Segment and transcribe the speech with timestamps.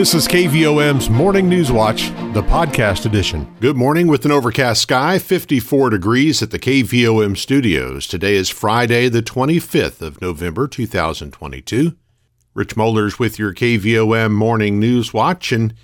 [0.00, 3.54] This is KVOM's Morning News Watch, the podcast edition.
[3.60, 8.06] Good morning with an overcast sky, 54 degrees at the KVOM studios.
[8.06, 11.94] Today is Friday, the 25th of November, 2022.
[12.54, 15.52] Rich Mollers with your KVOM Morning News Watch.
[15.52, 15.74] And,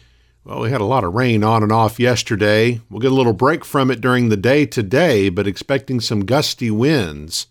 [0.45, 2.81] well, we had a lot of rain on and off yesterday.
[2.89, 6.71] We'll get a little break from it during the day today, but expecting some gusty
[6.71, 7.49] winds.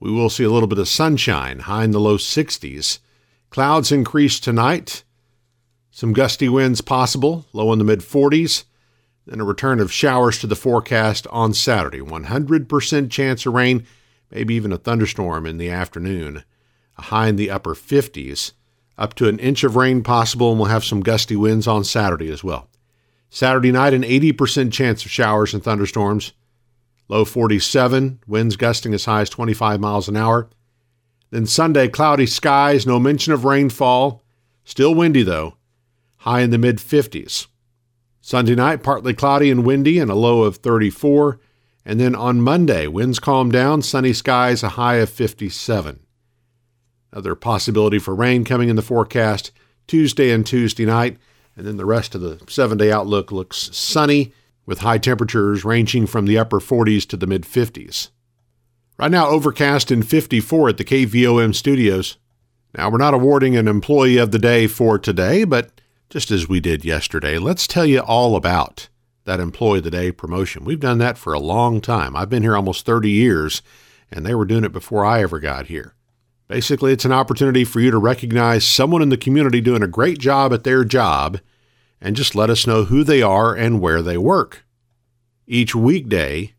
[0.00, 2.98] We will see a little bit of sunshine, high in the low 60s.
[3.50, 5.04] Clouds increase tonight.
[5.94, 8.64] Some gusty winds possible, low in the mid 40s.
[9.26, 12.00] Then a return of showers to the forecast on Saturday.
[12.00, 13.86] 100% chance of rain,
[14.30, 16.44] maybe even a thunderstorm in the afternoon.
[16.96, 18.52] A high in the upper 50s.
[18.96, 22.32] Up to an inch of rain possible, and we'll have some gusty winds on Saturday
[22.32, 22.68] as well.
[23.28, 26.32] Saturday night, an 80% chance of showers and thunderstorms.
[27.08, 30.48] Low 47, winds gusting as high as 25 miles an hour.
[31.30, 34.22] Then Sunday, cloudy skies, no mention of rainfall.
[34.64, 35.56] Still windy though
[36.22, 37.46] high in the mid 50s.
[38.20, 41.40] Sunday night, partly cloudy and windy and a low of 34.
[41.84, 45.98] And then on Monday, winds calm down, sunny skies, a high of 57.
[47.10, 49.50] Another possibility for rain coming in the forecast
[49.88, 51.18] Tuesday and Tuesday night.
[51.56, 54.32] And then the rest of the seven day outlook looks sunny
[54.64, 58.10] with high temperatures ranging from the upper 40s to the mid 50s.
[58.96, 62.16] Right now, overcast in 54 at the KVOM studios.
[62.78, 65.81] Now, we're not awarding an employee of the day for today, but
[66.12, 68.90] just as we did yesterday, let's tell you all about
[69.24, 70.62] that Employee of the Day promotion.
[70.62, 72.14] We've done that for a long time.
[72.14, 73.62] I've been here almost 30 years,
[74.10, 75.94] and they were doing it before I ever got here.
[76.48, 80.18] Basically, it's an opportunity for you to recognize someone in the community doing a great
[80.18, 81.40] job at their job
[81.98, 84.66] and just let us know who they are and where they work.
[85.46, 86.52] Each weekday,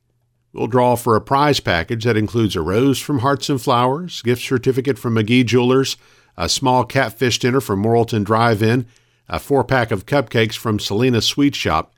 [0.52, 4.42] we'll draw for a prize package that includes a rose from Hearts and Flowers, gift
[4.42, 5.96] certificate from McGee Jewelers,
[6.36, 8.88] a small catfish dinner from Morrilton Drive In,
[9.30, 11.94] a four pack of cupcakes from Selena's Sweet Shop,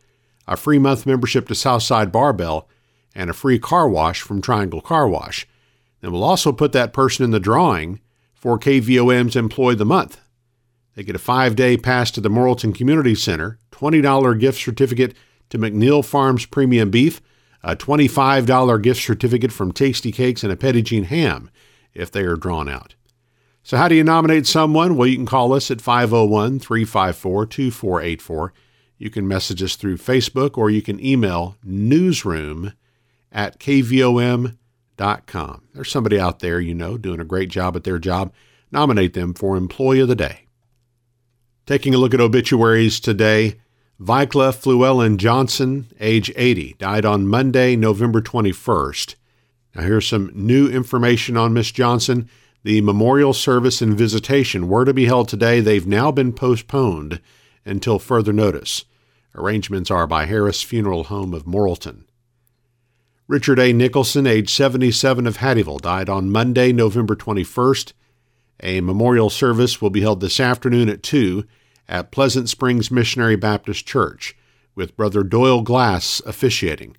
[0.48, 2.68] a free month membership to Southside Barbell,
[3.14, 5.48] and a free car wash from Triangle Car Wash.
[6.02, 8.00] And we'll also put that person in the drawing
[8.34, 10.20] for KVOM's Employee of the Month.
[10.96, 15.16] They get a five day pass to the Morrilton Community Center, $20 gift certificate
[15.50, 17.22] to McNeil Farms Premium Beef,
[17.64, 21.50] a $25 gift certificate from Tasty Cakes, and a Jean ham
[21.94, 22.95] if they are drawn out.
[23.66, 24.96] So, how do you nominate someone?
[24.96, 28.54] Well, you can call us at 501 354 2484.
[29.00, 32.74] You can message us through Facebook or you can email newsroom
[33.32, 34.54] at kvom.com.
[35.74, 38.32] There's somebody out there you know doing a great job at their job.
[38.72, 40.42] Nominate them for Employee of the Day.
[41.66, 43.56] Taking a look at obituaries today,
[43.98, 49.16] Vicla Fluellen Johnson, age 80, died on Monday, November 21st.
[49.74, 52.30] Now, here's some new information on Miss Johnson.
[52.66, 55.60] The memorial service and visitation were to be held today.
[55.60, 57.22] They've now been postponed
[57.64, 58.86] until further notice.
[59.36, 62.06] Arrangements are by Harris Funeral Home of Morrilton.
[63.28, 63.72] Richard A.
[63.72, 67.94] Nicholson, age 77 of Hattieville, died on Monday, November 21st.
[68.64, 71.46] A memorial service will be held this afternoon at 2
[71.88, 74.36] at Pleasant Springs Missionary Baptist Church,
[74.74, 76.98] with Brother Doyle Glass officiating.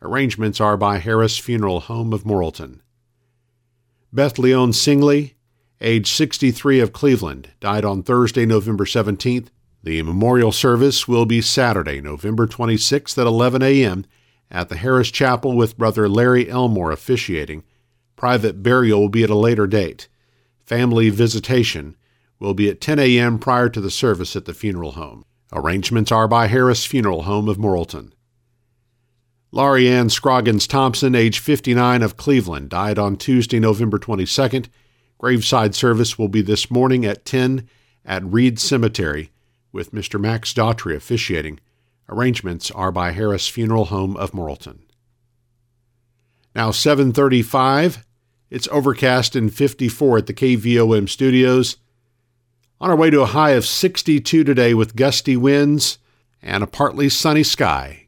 [0.00, 2.82] Arrangements are by Harris Funeral Home of Morrilton.
[4.10, 5.34] Beth Leon Singley,
[5.82, 9.48] age 63 of Cleveland, died on Thursday, November 17th.
[9.82, 14.06] The memorial service will be Saturday, November 26th at 11 a.m.
[14.50, 17.64] at the Harris Chapel with Brother Larry Elmore officiating.
[18.16, 20.08] Private burial will be at a later date.
[20.64, 21.94] Family visitation
[22.40, 23.38] will be at 10 a.m.
[23.38, 25.22] prior to the service at the funeral home.
[25.52, 28.12] Arrangements are by Harris Funeral Home of Morrilton.
[29.50, 34.66] Laurie Ann Scroggins Thompson, age 59 of Cleveland, died on Tuesday, November 22nd.
[35.18, 37.66] Graveside service will be this morning at 10
[38.04, 39.30] at Reed Cemetery,
[39.72, 40.20] with Mr.
[40.20, 41.60] Max Daughtry officiating.
[42.10, 44.80] Arrangements are by Harris Funeral Home of Morrilton.
[46.54, 48.04] Now 7:35.
[48.50, 51.76] It's overcast and 54 at the KVOM studios.
[52.80, 55.98] On our way to a high of 62 today with gusty winds
[56.42, 58.07] and a partly sunny sky.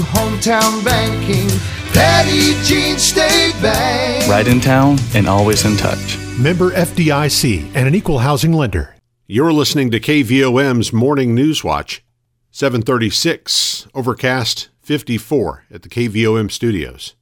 [0.00, 1.48] hometown banking.
[1.92, 4.28] Petit Jean State Bank.
[4.28, 6.18] Right in town and always in touch.
[6.38, 8.96] Member FDIC and an equal housing lender.
[9.26, 12.04] You're listening to KVOM's Morning News Watch.
[12.52, 17.14] 736, overcast 54 at the KVOM studios.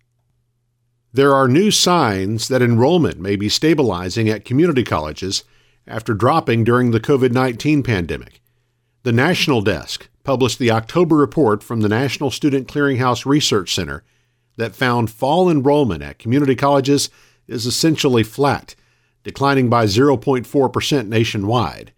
[1.12, 5.44] There are new signs that enrollment may be stabilizing at community colleges
[5.86, 8.40] after dropping during the COVID 19 pandemic.
[9.02, 14.04] The National Desk published the October report from the National Student Clearinghouse Research Center
[14.58, 17.08] that found fall enrollment at community colleges
[17.46, 18.74] is essentially flat,
[19.24, 21.94] declining by 0.4% nationwide.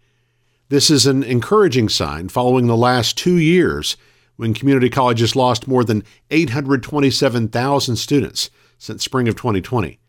[0.69, 3.97] This is an encouraging sign following the last two years
[4.37, 9.99] when community colleges lost more than 827,000 students since spring of 2020.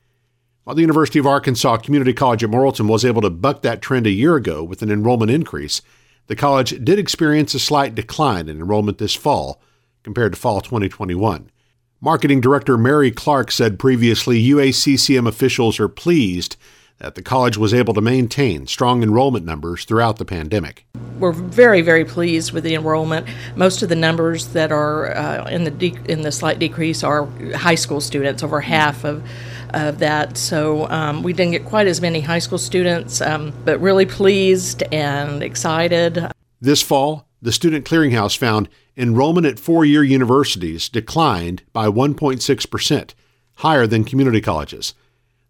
[0.62, 4.06] While the University of Arkansas Community College at Morrilton was able to buck that trend
[4.06, 5.82] a year ago with an enrollment increase,
[6.32, 9.60] the college did experience a slight decline in enrollment this fall
[10.02, 11.50] compared to fall 2021.
[12.00, 16.56] Marketing Director Mary Clark said previously UACCM officials are pleased
[16.96, 20.86] that the college was able to maintain strong enrollment numbers throughout the pandemic.
[21.18, 23.26] We're very, very pleased with the enrollment.
[23.54, 27.26] Most of the numbers that are uh, in the de- in the slight decrease are
[27.54, 29.22] high school students, over half of
[29.74, 30.36] of that.
[30.36, 34.82] So um, we didn't get quite as many high school students, um, but really pleased
[34.92, 36.26] and excited.
[36.60, 43.14] This fall, the Student Clearinghouse found enrollment at four year universities declined by 1.6%,
[43.56, 44.94] higher than community colleges.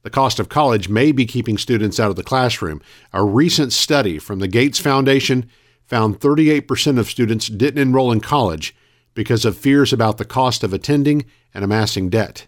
[0.02, 2.80] The cost of college may be keeping students out of the classroom.
[3.12, 5.48] A recent study from the Gates Foundation
[5.86, 8.74] found 38% of students didn't enroll in college
[9.14, 12.46] because of fears about the cost of attending and amassing debt.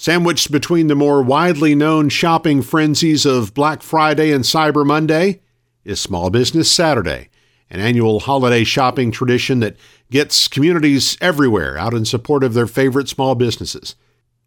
[0.00, 5.40] Sandwiched between the more widely known shopping frenzies of Black Friday and Cyber Monday
[5.84, 7.30] is Small Business Saturday,
[7.68, 9.76] an annual holiday shopping tradition that
[10.08, 13.96] gets communities everywhere out in support of their favorite small businesses.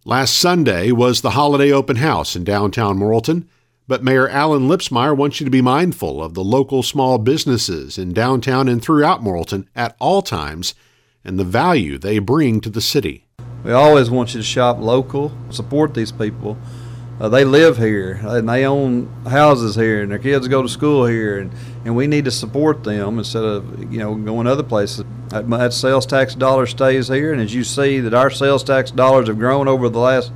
[0.06, 3.46] Last Sunday was the holiday open house in downtown Morrilton,
[3.90, 8.14] but Mayor Alan Lipsmeyer wants you to be mindful of the local small businesses in
[8.14, 10.76] downtown and throughout Morrilton at all times
[11.26, 13.28] and the value they bring to the city.
[13.64, 16.58] We always want you to shop local, support these people.
[17.20, 21.06] Uh, they live here and they own houses here and their kids go to school
[21.06, 21.52] here and,
[21.86, 25.72] and we need to support them instead of you know going other places that, that
[25.72, 29.38] sales tax dollar stays here and as you see that our sales tax dollars have
[29.38, 30.32] grown over the last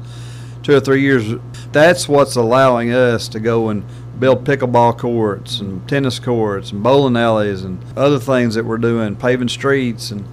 [0.62, 1.34] two or three years
[1.72, 3.84] that's what's allowing us to go and
[4.20, 9.16] build pickleball courts and tennis courts and bowling alleys and other things that we're doing
[9.16, 10.24] paving streets and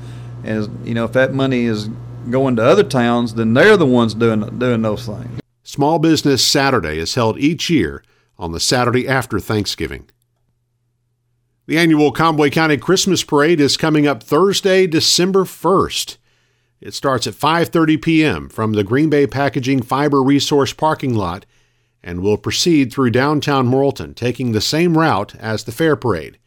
[0.44, 1.88] and you know if that money is
[2.30, 6.98] going to other towns then they're the ones doing doing those things Small Business Saturday
[6.98, 8.02] is held each year
[8.36, 10.10] on the Saturday after Thanksgiving.
[11.66, 16.16] The annual Conway County Christmas Parade is coming up Thursday, December 1st.
[16.80, 18.48] It starts at 5:30 p.m.
[18.48, 21.46] from the Green Bay Packaging Fiber Resource parking lot
[22.02, 26.38] and will proceed through downtown Morrilton, taking the same route as the fair parade.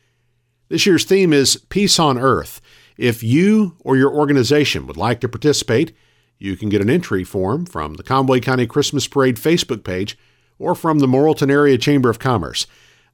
[0.67, 2.59] This year's theme is Peace on Earth.
[2.97, 5.93] If you or your organization would like to participate,
[6.37, 10.17] you can get an entry form from the Conway County Christmas Parade Facebook page
[10.57, 12.67] or from the Morrilton Area Chamber of Commerce.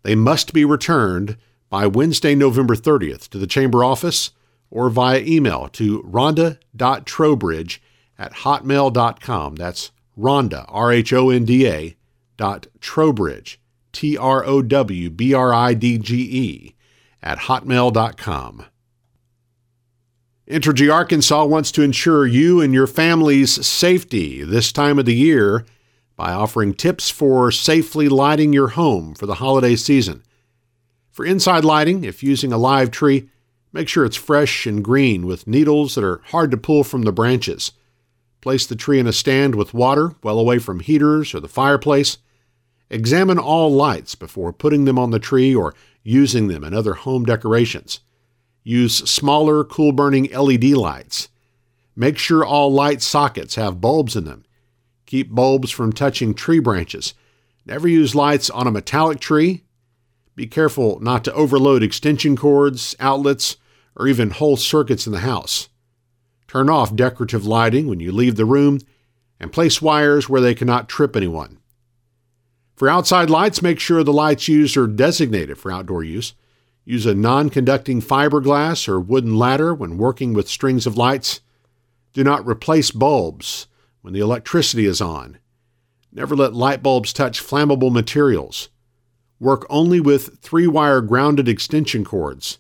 [0.04, 1.38] They must be returned
[1.70, 4.32] by Wednesday, November 30th to the Chamber office
[4.70, 7.80] or via email to rhonda.trowbridge
[8.18, 9.56] at hotmail.com.
[9.56, 11.96] That's Rhonda, R H O N D A,
[12.38, 13.60] dot Trowbridge,
[13.92, 16.76] T R O W B R I D G E,
[17.24, 18.66] at hotmail.com.
[20.52, 25.64] Entergy Arkansas wants to ensure you and your family's safety this time of the year
[26.18, 30.22] by offering tips for safely lighting your home for the holiday season.
[31.10, 33.30] For inside lighting, if using a live tree,
[33.72, 37.14] make sure it's fresh and green with needles that are hard to pull from the
[37.14, 37.72] branches.
[38.42, 42.18] Place the tree in a stand with water well away from heaters or the fireplace.
[42.90, 47.24] Examine all lights before putting them on the tree or using them in other home
[47.24, 48.02] decorations.
[48.64, 51.30] Use smaller, cool burning LED lights.
[51.96, 54.46] Make sure all light sockets have bulbs in them.
[55.06, 57.14] Keep bulbs from touching tree branches.
[57.66, 59.64] Never use lights on a metallic tree.
[60.36, 63.58] Be careful not to overload extension cords, outlets,
[63.96, 65.70] or even whole circuits in the house.
[66.48, 68.80] Turn off decorative lighting when you leave the room
[69.40, 71.58] and place wires where they cannot trip anyone.
[72.76, 76.34] For outside lights, make sure the lights used are designated for outdoor use.
[76.84, 81.42] Use a non conducting fiberglass or wooden ladder when working with strings of lights.
[82.14, 83.68] Do not replace bulbs
[84.02, 85.38] when the electricity is on.
[86.12, 88.70] Never let light bulbs touch flammable materials.
[89.40, 92.58] Work only with three wire grounded extension cords.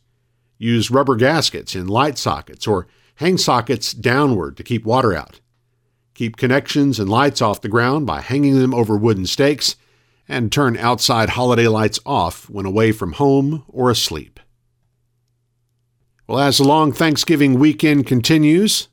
[0.57, 5.41] Use rubber gaskets in light sockets or hang sockets downward to keep water out.
[6.13, 9.75] Keep connections and lights off the ground by hanging them over wooden stakes
[10.31, 14.39] and turn outside holiday lights off when away from home or asleep.
[16.25, 18.87] Well, as the long Thanksgiving weekend continues,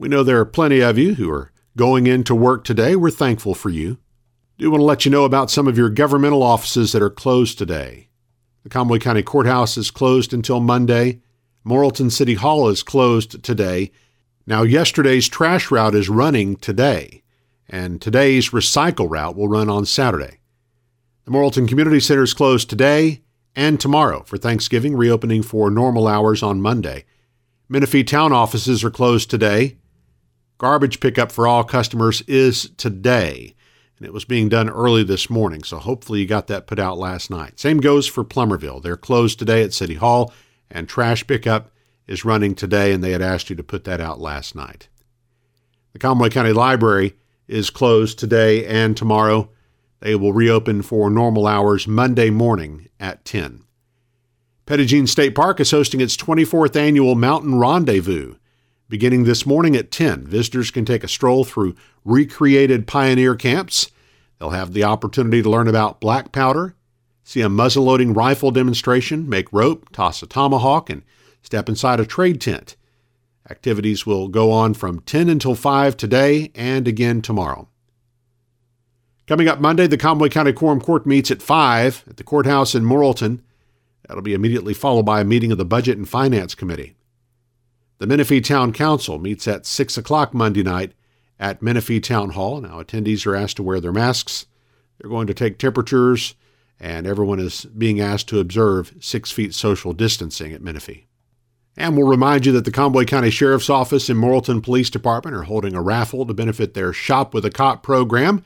[0.00, 2.96] we know there are plenty of you who are going into work today.
[2.96, 3.98] We're thankful for you.
[4.58, 7.58] Do want to let you know about some of your governmental offices that are closed
[7.58, 8.08] today.
[8.64, 11.20] The Conway County Courthouse is closed until Monday.
[11.64, 13.92] Morrilton City Hall is closed today.
[14.48, 17.22] Now, yesterday's trash route is running today,
[17.68, 20.41] and today's recycle route will run on Saturday.
[21.24, 23.22] The Morrilton Community Center is closed today
[23.54, 27.04] and tomorrow for Thanksgiving, reopening for normal hours on Monday.
[27.68, 29.76] Menifee town offices are closed today.
[30.58, 33.54] Garbage pickup for all customers is today,
[33.96, 36.98] and it was being done early this morning, so hopefully you got that put out
[36.98, 37.60] last night.
[37.60, 38.82] Same goes for Plumerville.
[38.82, 40.32] They're closed today at City Hall,
[40.72, 41.70] and trash pickup
[42.08, 44.88] is running today, and they had asked you to put that out last night.
[45.92, 47.14] The Conway County Library
[47.46, 49.50] is closed today and tomorrow.
[50.02, 53.62] They will reopen for normal hours Monday morning at 10.
[54.66, 58.34] Petit Jean State Park is hosting its 24th annual Mountain Rendezvous.
[58.88, 63.92] Beginning this morning at 10, visitors can take a stroll through recreated pioneer camps.
[64.40, 66.74] They'll have the opportunity to learn about black powder,
[67.22, 71.04] see a muzzleloading rifle demonstration, make rope, toss a tomahawk, and
[71.42, 72.74] step inside a trade tent.
[73.48, 77.68] Activities will go on from 10 until 5 today and again tomorrow.
[79.26, 82.84] Coming up Monday, the Conway County Quorum Court meets at 5 at the courthouse in
[82.84, 83.40] Morrilton.
[84.06, 86.96] That'll be immediately followed by a meeting of the Budget and Finance Committee.
[87.98, 90.92] The Menifee Town Council meets at 6 o'clock Monday night
[91.38, 92.60] at Menifee Town Hall.
[92.60, 94.46] Now, attendees are asked to wear their masks.
[94.98, 96.34] They're going to take temperatures,
[96.80, 101.06] and everyone is being asked to observe six feet social distancing at Menifee.
[101.76, 105.44] And we'll remind you that the Conway County Sheriff's Office and Morrilton Police Department are
[105.44, 108.44] holding a raffle to benefit their Shop with a Cop program.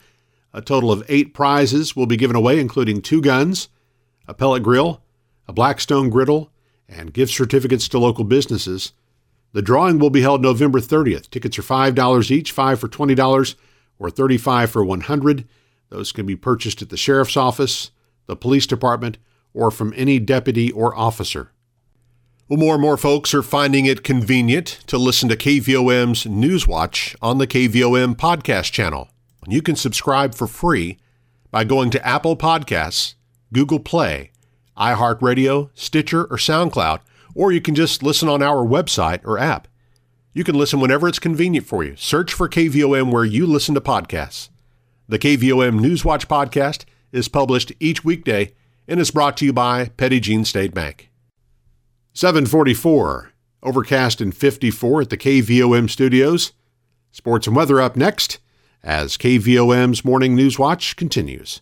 [0.57, 3.69] A total of eight prizes will be given away, including two guns,
[4.27, 5.03] a pellet grill,
[5.47, 6.51] a Blackstone griddle,
[6.89, 8.93] and gift certificates to local businesses.
[9.53, 11.29] The drawing will be held November 30th.
[11.29, 13.55] Tickets are $5 each, 5 for $20
[13.99, 15.47] or 35 for 100.
[15.89, 17.91] Those can be purchased at the sheriff's office,
[18.25, 19.19] the police department,
[19.53, 21.51] or from any deputy or officer.
[22.49, 27.37] Well, more and more folks are finding it convenient to listen to KVOM's Newswatch on
[27.37, 29.11] the KVOM podcast channel.
[29.49, 30.97] You can subscribe for free
[31.51, 33.13] by going to Apple Podcasts,
[33.53, 34.31] Google Play,
[34.77, 36.99] iHeartRadio, Stitcher, or SoundCloud,
[37.33, 39.69] or you can just listen on our website or app.
[40.33, 41.95] You can listen whenever it's convenient for you.
[41.95, 44.49] Search for KVOM where you listen to podcasts.
[45.07, 48.51] The KVOM Newswatch podcast is published each weekday
[48.85, 51.09] and is brought to you by Petit Jean State Bank.
[52.13, 53.31] 744,
[53.63, 56.51] overcast and 54 at the KVOM studios.
[57.11, 58.39] Sports and weather up next
[58.83, 61.61] as KVOM's Morning News Watch continues.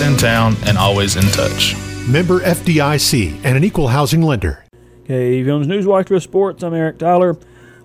[0.00, 1.76] Right in town and always in touch.
[2.08, 4.64] Member FDIC and an equal housing lender.
[5.04, 6.62] KVOM's News Watch with Sports.
[6.62, 7.36] I'm Eric Tyler.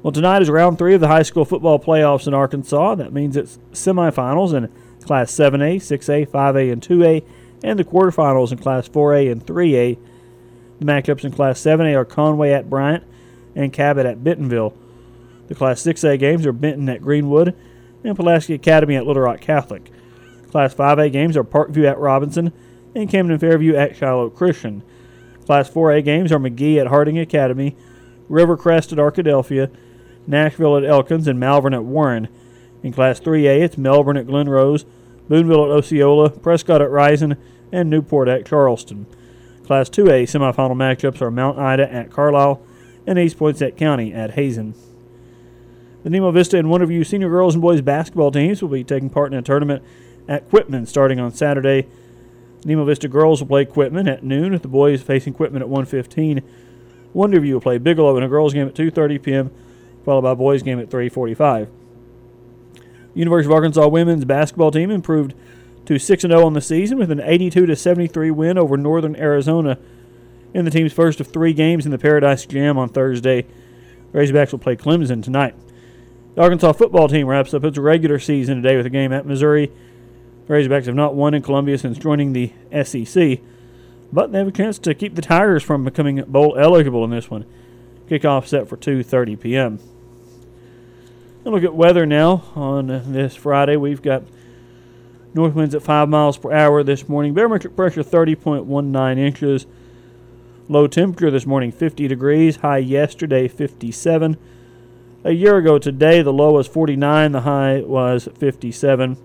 [0.02, 2.96] Well, tonight is round three of the high school football playoffs in Arkansas.
[2.96, 4.72] That means it's semifinals in
[5.04, 7.26] Class 7A, 6A, 5A, and 2A,
[7.66, 9.98] and the quarterfinals in Class 4A and 3A.
[10.80, 13.04] The matchups in Class 7A are Conway at Bryant
[13.56, 14.74] and Cabot at Bentonville.
[15.50, 17.54] The Class 6A games are Benton at Greenwood
[18.06, 19.92] and Pulaski Academy at Little Rock Catholic.
[20.56, 22.54] Class 5A games are Parkview at Robinson
[22.96, 24.84] and Camden Fairview at Shiloh Christian.
[25.46, 27.76] Class 4A games are McGehee at Harding Academy,
[28.30, 29.70] Rivercrest at Arkadelphia,
[30.26, 32.30] Nashville at Elkins, and Malvern at Warren.
[32.84, 34.86] In Class 3A, it's Melbourne at Glen Rose,
[35.28, 37.36] Boonville at Osceola, Prescott at Rison,
[37.74, 39.08] and Newport at Charleston.
[39.66, 42.62] Class 2A semifinal matchups are Mount Ida at Carlisle
[43.06, 44.74] and East Poinsett County at Hazen.
[46.04, 49.34] The Nemo Vista and Wonderview senior girls and boys basketball teams will be taking part
[49.34, 49.84] in a tournament
[50.28, 51.88] at Quitman starting on Saturday.
[52.64, 56.42] Nemo Vista girls will play Quitman at noon, the boys facing Quitman at 1:15.
[57.14, 59.52] Wonderview will play Bigelow in a girls game at 2:30 p.m.,
[60.04, 61.68] followed by boys game at 3:45.
[63.14, 65.34] University of Arkansas women's basketball team improved
[65.86, 69.78] to 6 0 on the season with an 82 73 win over Northern Arizona
[70.54, 73.46] in the team's first of three games in the Paradise Jam on Thursday.
[74.14, 75.54] Razorbacks will play Clemson tonight.
[76.36, 79.72] The Arkansas football team wraps up its regular season today with a game at Missouri.
[80.48, 82.52] Razorbacks have not won in Columbia since joining the
[82.84, 83.40] SEC,
[84.14, 87.30] but they have a chance to keep the Tigers from becoming bowl eligible in this
[87.32, 87.46] one.
[88.08, 89.80] Kickoff set for 2:30 p.m.
[91.44, 93.76] And look at weather now on this Friday.
[93.76, 94.24] We've got
[95.34, 97.34] north winds at 5 miles per hour this morning.
[97.34, 99.66] Barometric pressure 30.19 inches.
[100.70, 102.58] Low temperature this morning 50 degrees.
[102.58, 104.38] High yesterday 57.
[105.24, 109.18] A year ago today, the low was 49, the high was 57.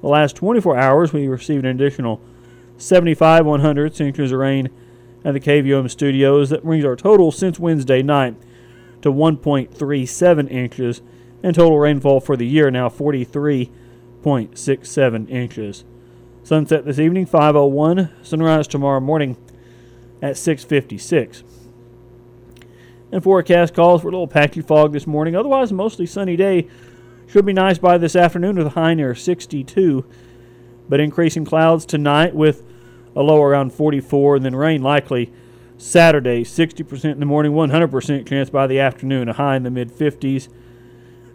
[0.00, 2.20] The last 24 hours, we received an additional
[2.78, 4.70] 75 100 inches of rain
[5.24, 6.50] at the KVOM studios.
[6.50, 8.36] That brings our total since Wednesday night
[9.02, 11.02] to 1.37 inches,
[11.42, 15.84] and total rainfall for the year now 43.67 inches.
[16.42, 18.10] Sunset this evening 5:01.
[18.22, 19.36] Sunrise tomorrow morning
[20.22, 21.42] at 6:56.
[23.12, 25.36] And forecast calls for a little patchy fog this morning.
[25.36, 26.66] Otherwise, mostly sunny day.
[27.30, 30.04] Should be nice by this afternoon with a high near 62.
[30.88, 32.64] But increasing clouds tonight with
[33.14, 35.32] a low around 44, and then rain likely
[35.78, 39.92] Saturday, 60% in the morning, 100% chance by the afternoon, a high in the mid
[39.92, 40.48] 50s.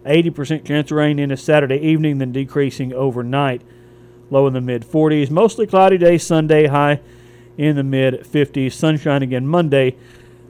[0.04, 3.62] 80% chance of rain into Saturday evening, then decreasing overnight,
[4.30, 5.30] low in the mid 40s.
[5.30, 7.00] Mostly cloudy day Sunday, high
[7.56, 8.72] in the mid 50s.
[8.72, 9.96] Sunshine again Monday.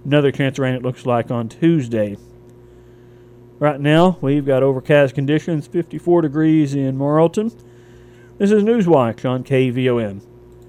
[0.05, 2.17] Another chance of rain, it looks like, on Tuesday.
[3.59, 7.59] Right now, we've got overcast conditions, 54 degrees in Morrilton.
[8.37, 10.21] This is Newswatch on KVOM.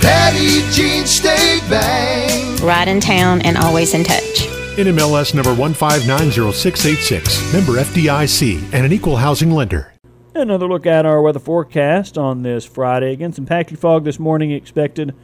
[0.00, 2.60] Petit Jean State Bank.
[2.62, 4.48] Right in town and always in touch.
[4.76, 9.92] NMLS number 1590686, member FDIC, and an equal housing lender.
[10.34, 13.12] Another look at our weather forecast on this Friday.
[13.12, 15.14] Again, some patchy fog this morning expected.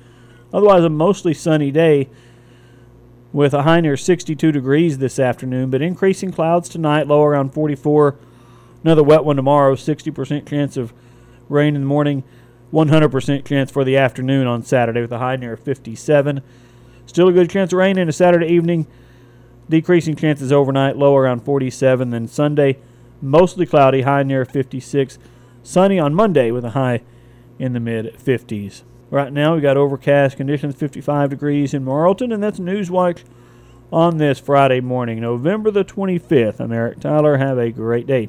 [0.52, 2.08] Otherwise, a mostly sunny day
[3.32, 8.16] with a high near 62 degrees this afternoon, but increasing clouds tonight, low around 44.
[8.82, 10.92] Another wet one tomorrow, 60% chance of
[11.48, 12.24] rain in the morning,
[12.76, 16.42] 100% chance for the afternoon on Saturday with a high near 57.
[17.06, 18.86] Still a good chance of rain in a Saturday evening.
[19.70, 22.10] Decreasing chances overnight, low around 47.
[22.10, 22.78] Then Sunday,
[23.22, 25.18] mostly cloudy, high near 56.
[25.62, 27.00] Sunny on Monday with a high
[27.58, 28.82] in the mid 50s.
[29.08, 33.24] Right now, we got overcast conditions, 55 degrees in Morrilton, and that's Newswatch
[33.90, 36.60] on this Friday morning, November the 25th.
[36.60, 37.38] I'm Eric Tyler.
[37.38, 38.28] Have a great day.